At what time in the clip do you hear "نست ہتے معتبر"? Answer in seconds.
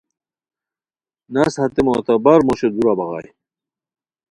1.33-2.39